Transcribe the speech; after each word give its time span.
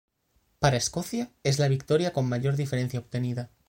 Para 0.57 0.77
Escocia 0.77 1.31
es 1.43 1.59
la 1.59 1.67
victoria 1.67 2.11
con 2.11 2.27
mayor 2.27 2.55
diferencia 2.55 2.99
obtenida. 2.99 3.51